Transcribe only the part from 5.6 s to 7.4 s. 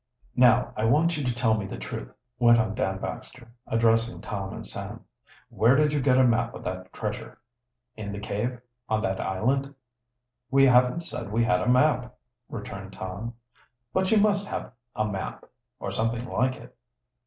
did you get a map of that treasure?